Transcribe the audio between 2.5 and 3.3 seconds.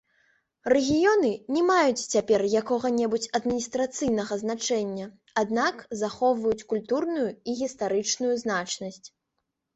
якога-небудзь